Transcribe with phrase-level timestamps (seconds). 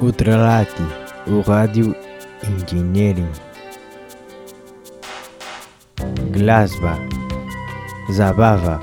[0.00, 0.82] Ultralati,
[1.26, 1.94] o Radio
[2.42, 3.32] Engineering.
[6.30, 6.98] Glazba,
[8.10, 8.80] Zabava,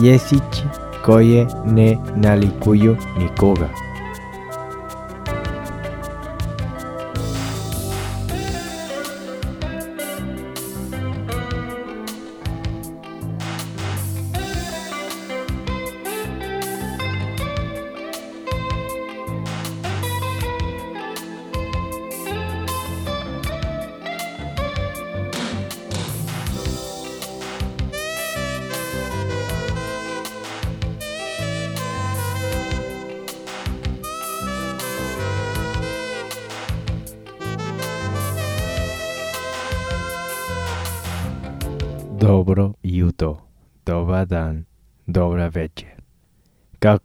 [0.00, 0.64] Yesich
[1.04, 3.85] Koje, ne Nalikuyo Nikoga.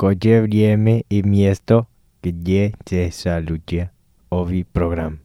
[0.02, 1.86] koje vrijeme i y mjesto
[2.24, 3.88] gdje se saluđe
[4.30, 5.20] ovi program.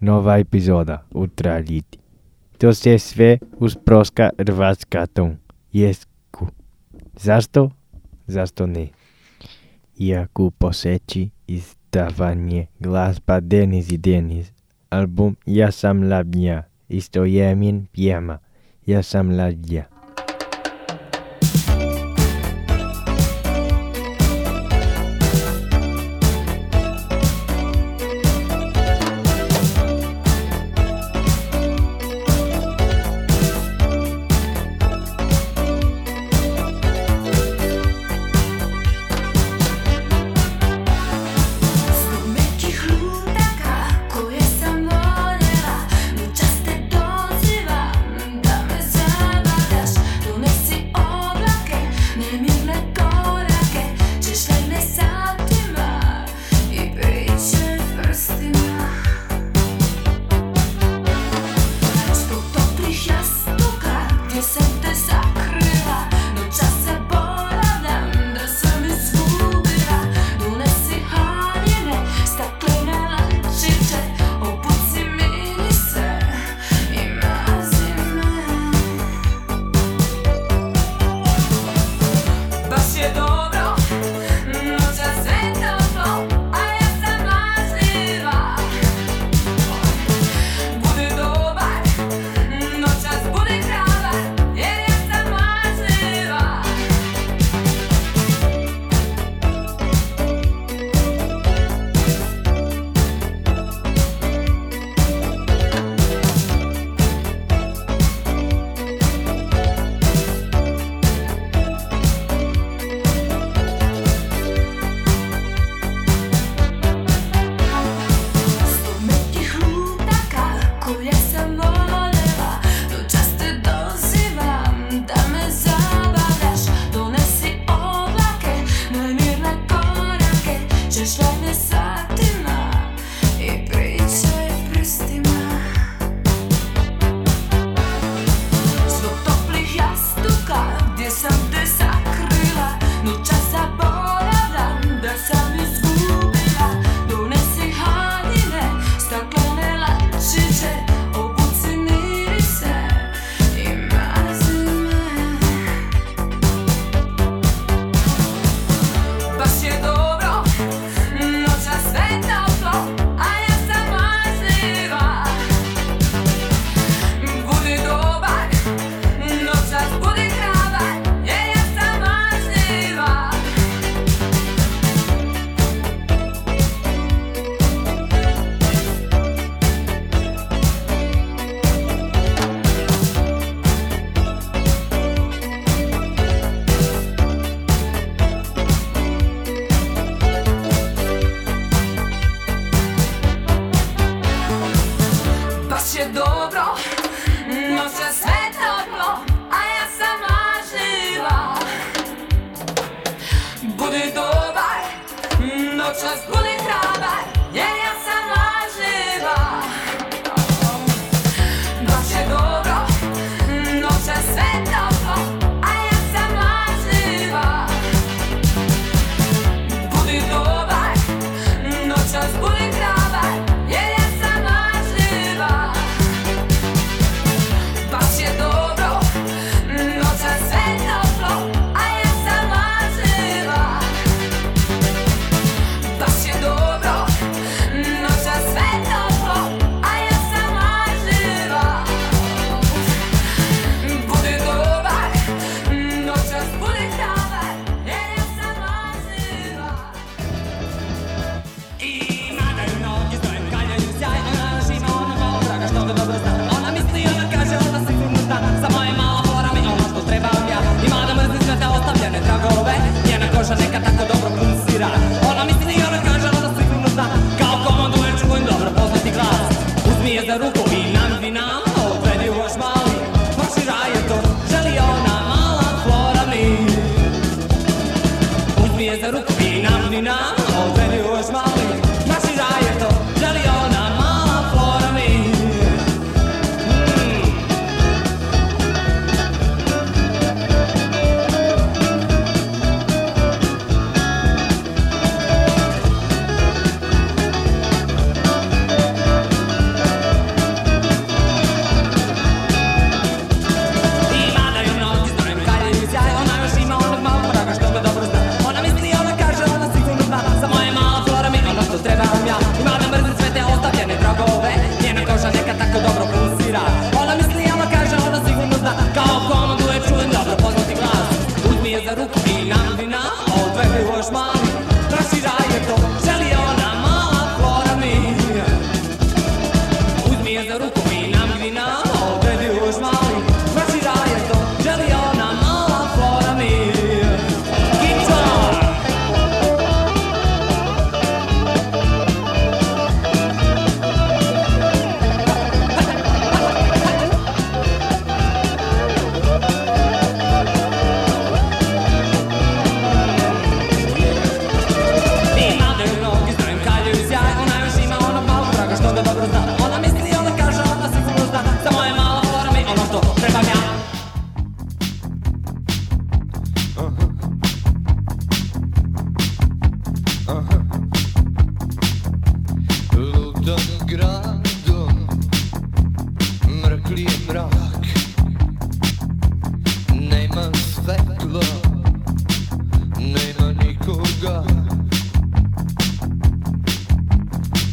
[0.00, 1.98] Nova epizoda Ultra Liti.
[2.58, 5.36] To se sve usproska rvat s katom.
[5.72, 6.46] Jesku.
[7.16, 7.70] Zašto?
[8.26, 8.88] Zašto ne?
[9.98, 14.52] Iako poseći izdawanie y glasba Denis i Denis.
[14.90, 16.62] Album Ja sam labnia.
[16.88, 18.38] Isto jemin pijama.
[18.86, 19.99] Ja sam labnia.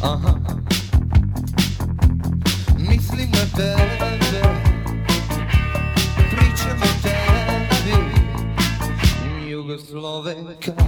[0.02, 0.38] Aha.
[2.78, 4.42] Mislim na tebe,
[6.30, 7.96] pričam o tebi,
[9.50, 10.87] Jugoslovenka.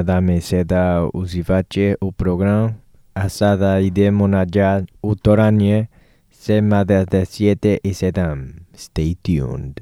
[0.00, 2.72] nada me seda uzivache u program
[3.14, 5.88] asada ide monaja utoranie
[6.30, 8.64] sema de 7 y sedam.
[8.74, 9.80] Stay tuned.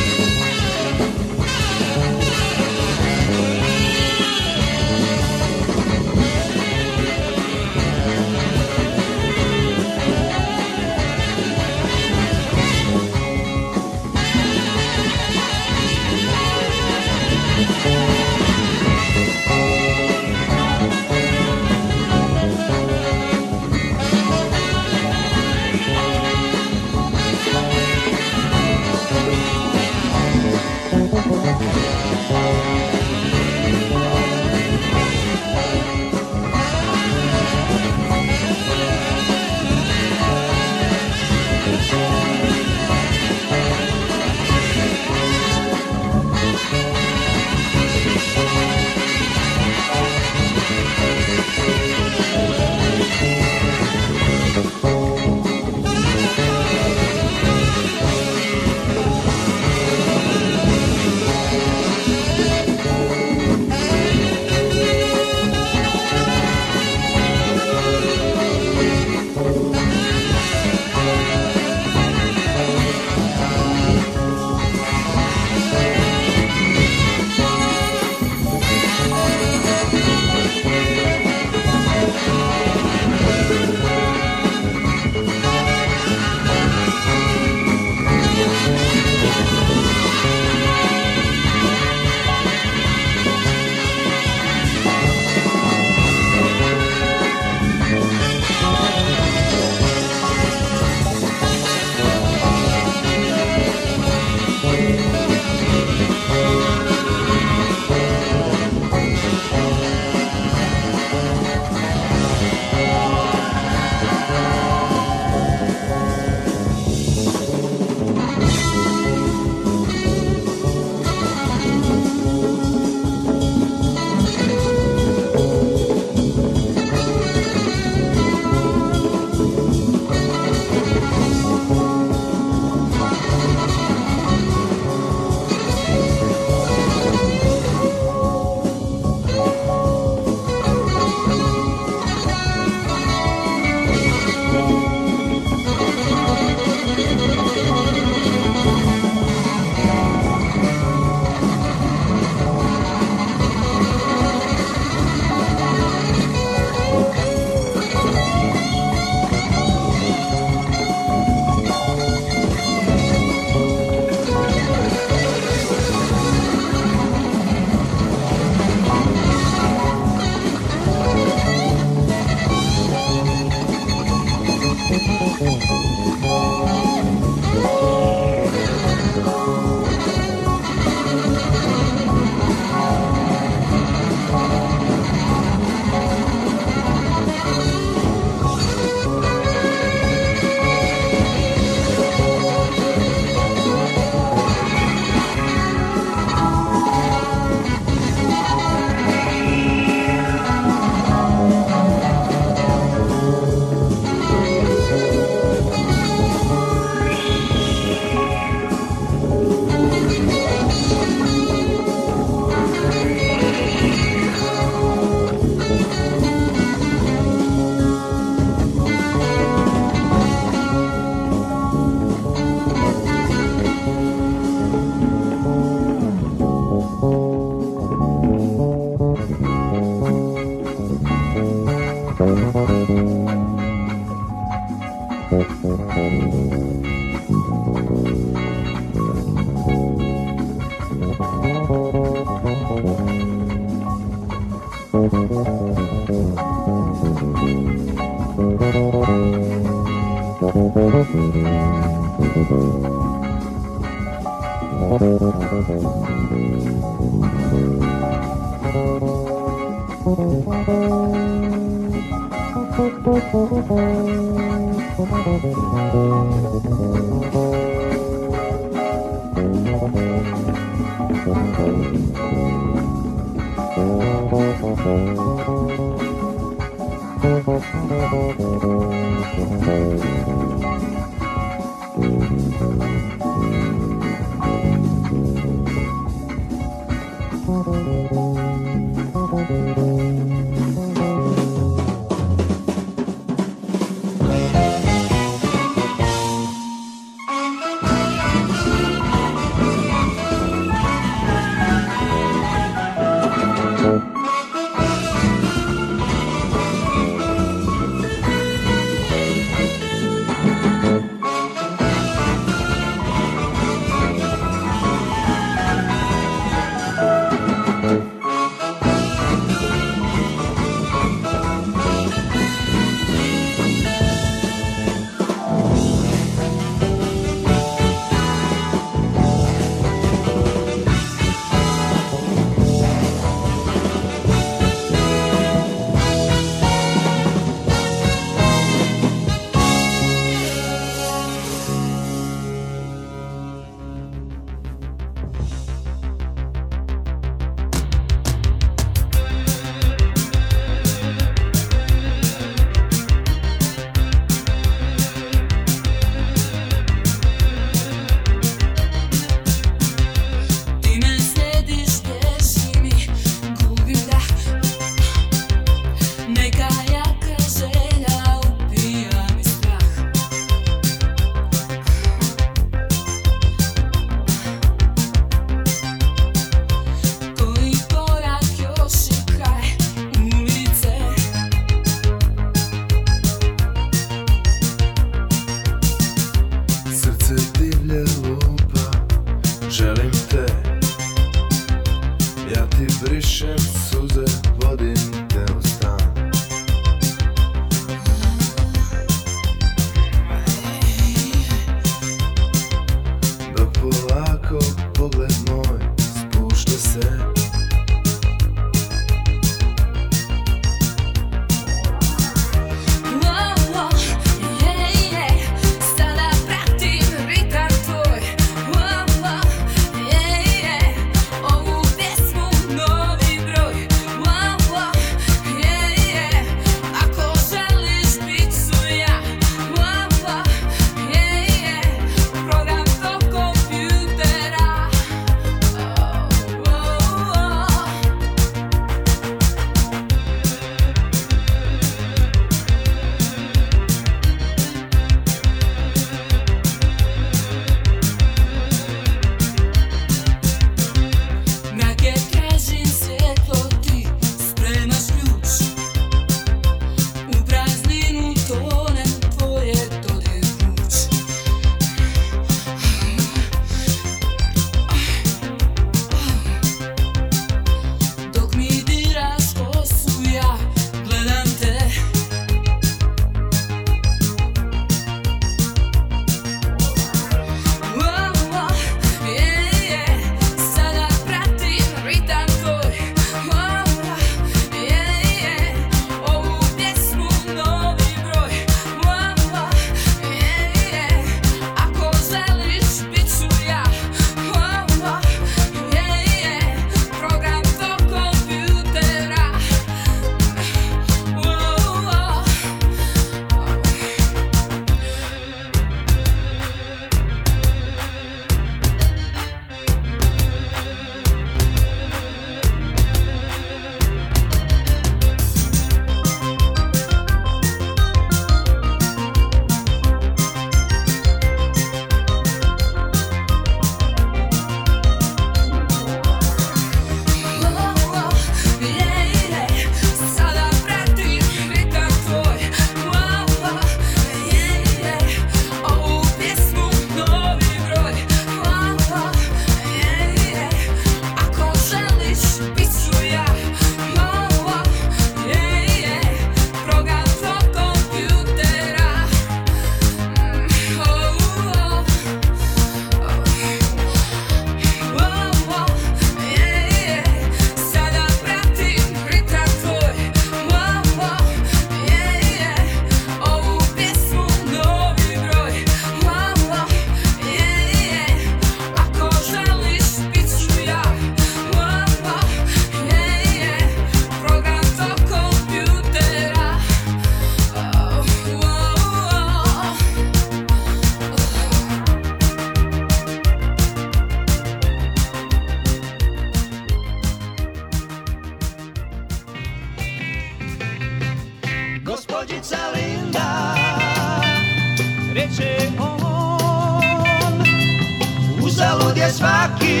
[599.38, 600.00] Svaki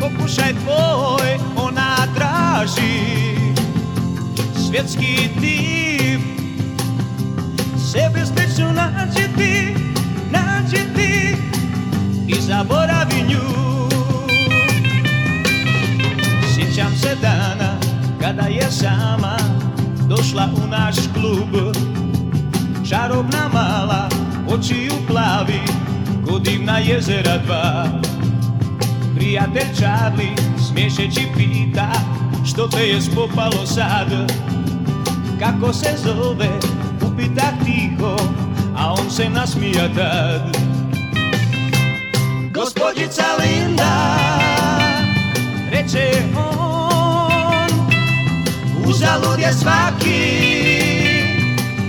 [0.00, 3.36] Pokušaj tvoj ona traži
[4.68, 6.20] Svjetski tip
[7.92, 9.74] Sebe sličnu nađi ti
[10.30, 11.36] Nađi ti
[12.26, 13.88] I zaboravi nju
[16.54, 17.78] Sjećam se dana
[18.20, 19.36] kada je sama
[20.08, 21.74] došla u naš klub.
[22.88, 24.08] Čarobna mala,
[24.48, 25.60] oči u plavi,
[26.34, 27.86] ko divna jezera dva.
[29.14, 30.34] Prijatelj Charlie
[30.68, 31.92] smiješeći pita,
[32.46, 34.32] što te je spopalo sad?
[35.40, 36.48] Kako se zove,
[37.02, 38.16] upita tiho,
[38.76, 40.56] a on se nasmija tad.
[42.54, 44.08] Gospodjica Linda,
[45.72, 46.54] reče on
[48.86, 50.44] Uzalud je svaki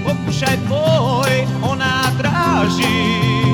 [0.04, 3.45] Pokušaj tvoj ona traži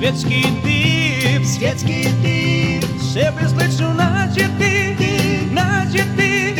[0.00, 1.44] Svjetski tip.
[1.44, 2.84] Svjetski tip.
[3.12, 4.96] Sebe sličnu nađe ti.
[5.50, 6.54] Nađe ti.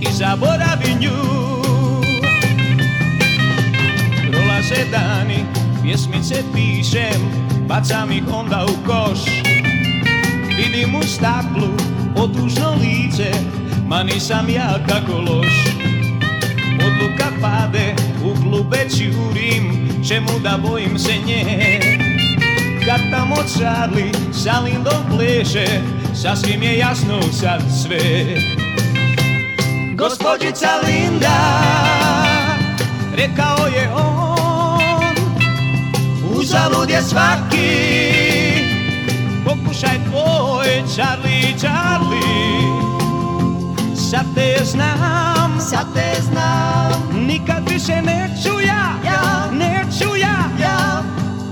[0.00, 1.10] I zaboravi nju.
[4.30, 5.44] Prolaze dani
[5.82, 7.20] Pjesmice pišem
[7.68, 9.18] Bacam ih onda u koš.
[10.56, 11.68] Vidim u staklu
[12.16, 13.30] otužno lice
[13.86, 15.52] Ma nisam ja tako loš.
[16.86, 22.09] Odluka pade, u klube čurim Čemu da bojim se nje
[22.86, 25.66] Kad tamo Charlie sa Lindom pleše
[26.14, 28.00] Sasvim je jasno sad sve.
[29.94, 31.60] Gospodjica Linda
[33.14, 35.14] Rekao je on
[36.36, 38.10] Uzalud je svaki
[39.44, 42.70] Pokušaj tvoj, Charlie, Charlie.
[44.10, 47.26] Sad te znam, sad te znam.
[47.26, 48.99] Nikad više neću ja,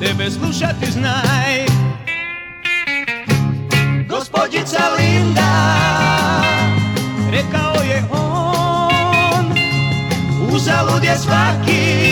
[0.01, 1.67] Tebe slušati znaj.
[4.09, 5.75] Gospodjica Linda
[7.31, 9.47] Rekao je on
[10.53, 12.09] Uzalud je svaki.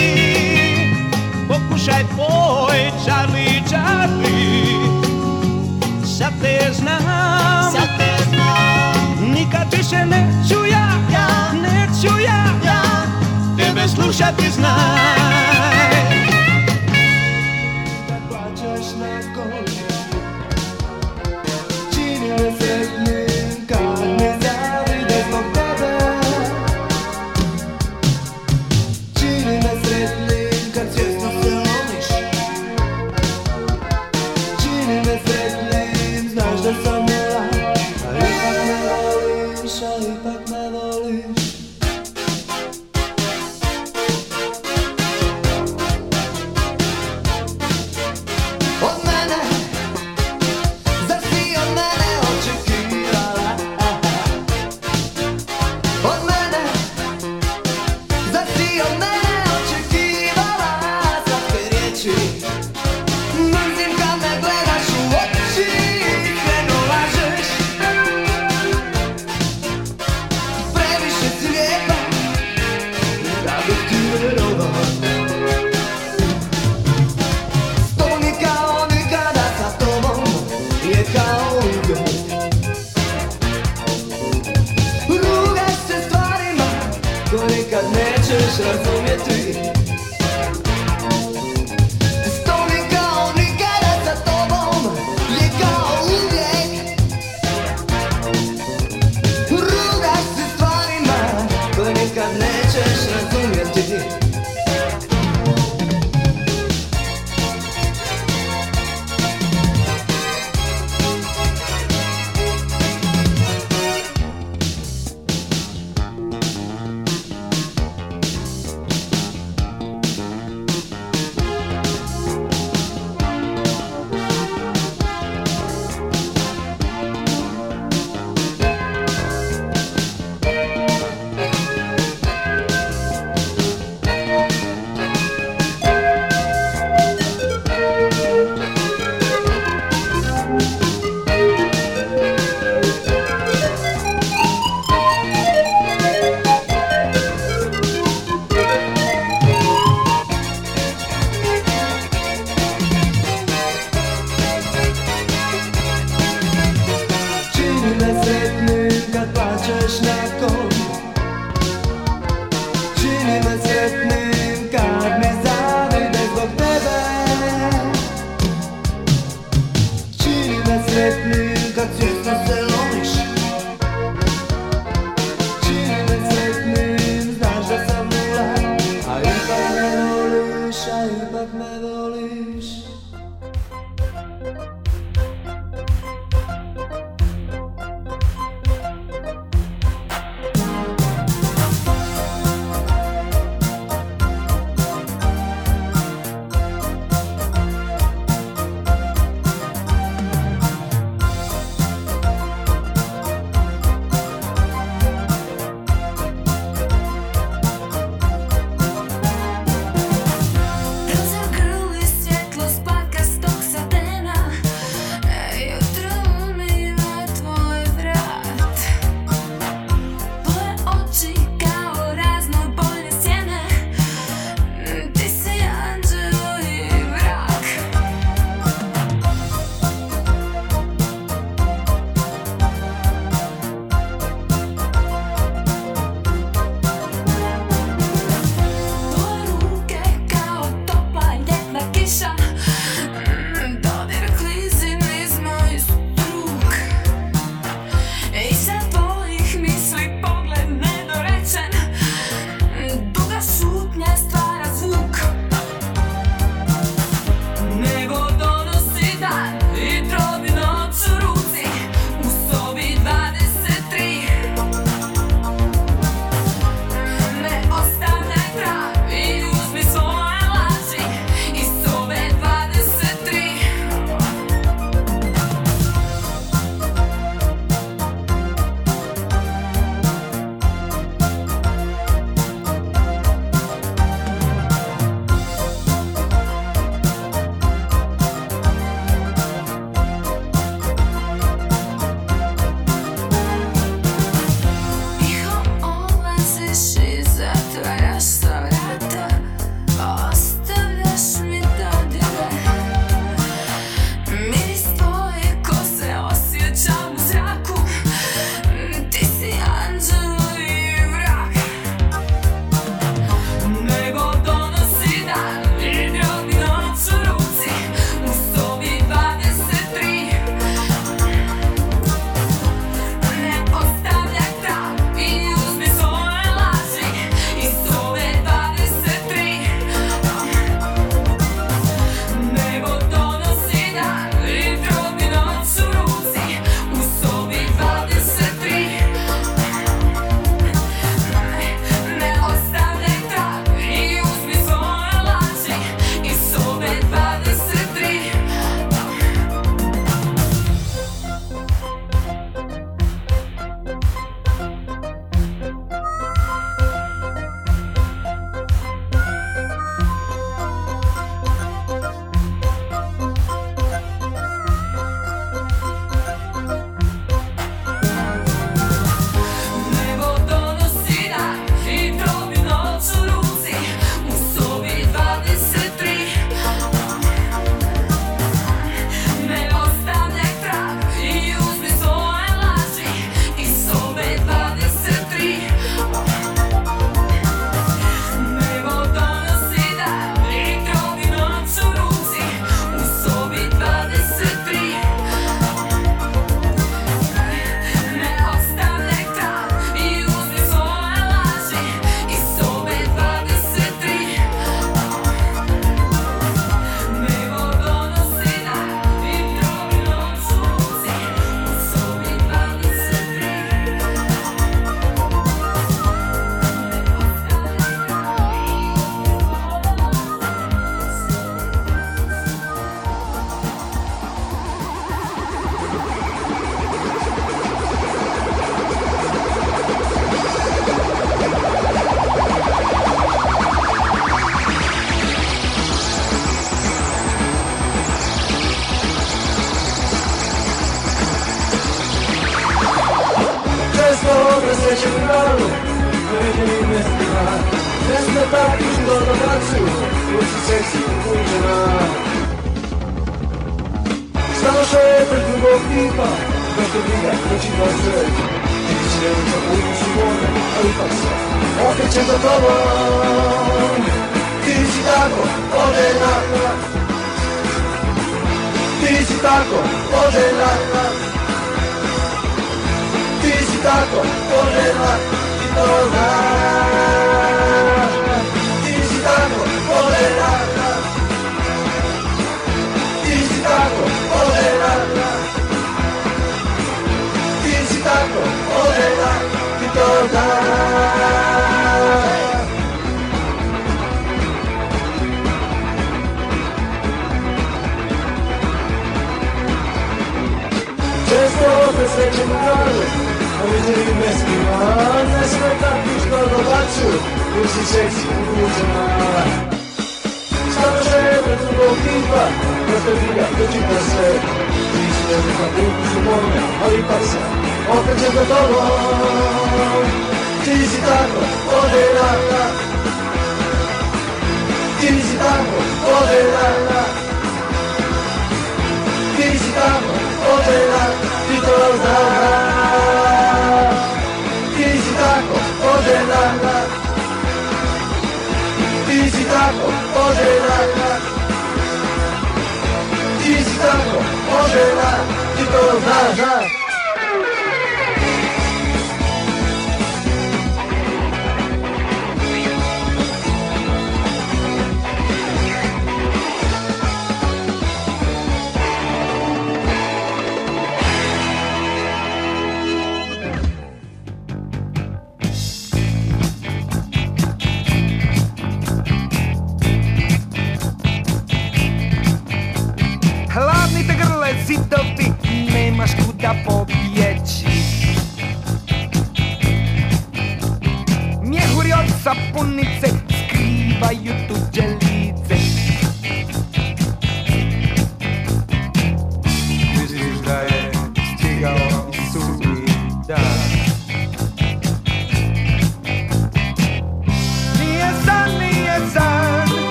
[1.47, 4.67] Pokušaj tvoj, Charlie, Charlie
[6.17, 9.31] Sad te znam, sad te znam.
[9.31, 12.81] Nikad više neću ja, ja, neću ja, ja.
[13.57, 15.96] Tebe slušati znaj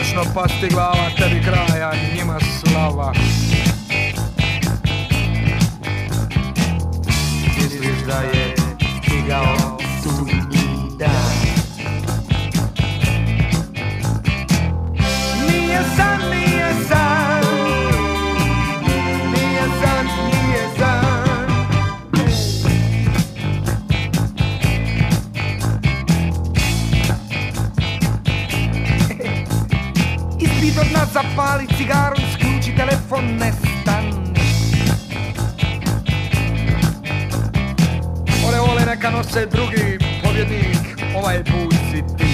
[0.00, 3.12] konačno pasti glava tebi kraja, njima slava.
[7.56, 8.39] Misliš da je
[39.00, 40.76] neka nose drugi pobjednik,
[41.16, 42.29] ovaj put si ti.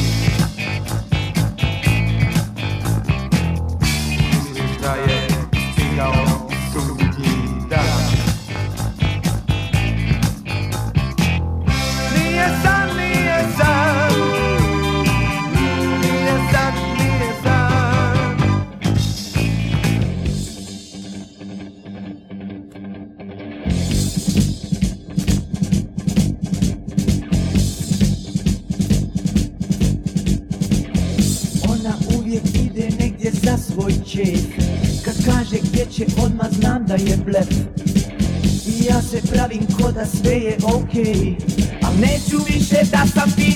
[40.26, 41.34] sve je okej okay.
[41.82, 43.55] Al neću više da sam ti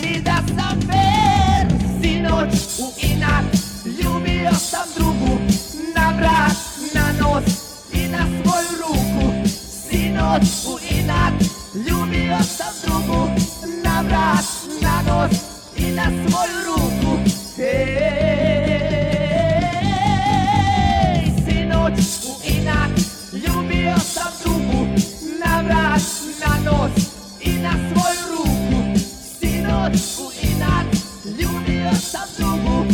[29.95, 30.87] očku i nad
[31.25, 32.85] Ljubio sam drugu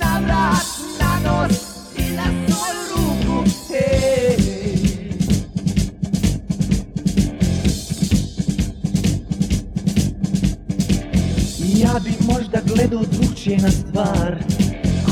[0.00, 0.66] Na vrat,
[1.00, 1.56] na nos
[1.98, 4.54] i na svoju ruku hey.
[11.76, 14.38] Ja bih možda gledao drugčije na stvar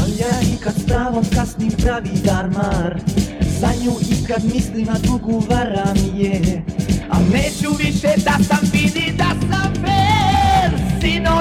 [0.02, 3.00] Al ja i kad stavom kasnim pravi darmar
[3.60, 6.62] Za nju i kad mislim na drugu varam je
[7.10, 9.01] A neću više da sam vidim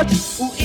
[0.04, 0.61] pode.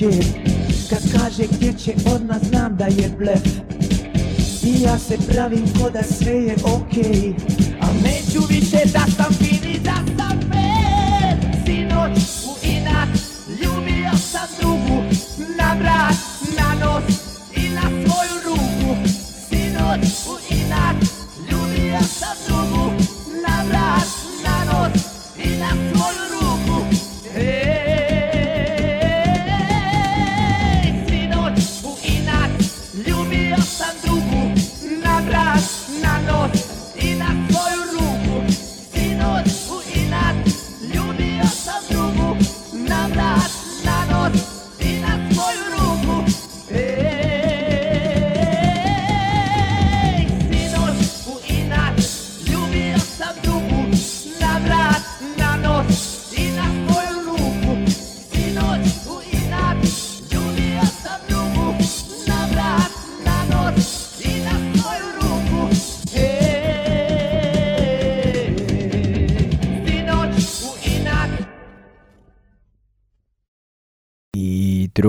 [0.00, 0.10] će
[0.90, 3.46] Kad kaže gdje će odmah znam da je blef
[4.62, 7.34] I ja se pravim ko da sve je okej okay.
[7.80, 9.39] A neću više da sam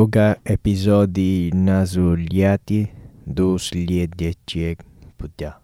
[0.02, 2.88] druga epizodi nasuljati
[3.26, 4.84] do sljedećeg
[5.18, 5.61] puta.